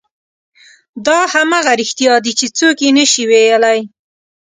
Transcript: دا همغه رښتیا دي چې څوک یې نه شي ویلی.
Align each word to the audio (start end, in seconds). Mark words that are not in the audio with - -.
دا 1.05 1.19
همغه 1.33 1.71
رښتیا 1.81 2.13
دي 2.25 2.31
چې 2.39 2.47
څوک 2.57 2.77
یې 2.85 2.89
نه 2.97 3.05
شي 3.11 3.23
ویلی. 3.29 3.79